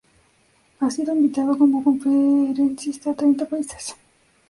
Ha 0.79 0.89
sido 0.89 1.13
invitado 1.15 1.55
como 1.59 1.83
conferencista 1.83 3.11
a 3.11 3.15
treinta 3.15 3.45
países. 3.45 3.95